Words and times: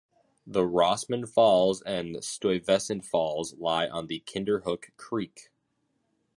The 0.47 0.63
Rossman 0.63 1.27
Falls 1.29 1.83
and 1.83 2.23
Stuyvesant 2.23 3.05
Falls 3.05 3.53
lie 3.59 3.87
on 3.87 4.07
the 4.07 4.23
Kinderhook 4.25 4.85
Creek. 4.97 5.51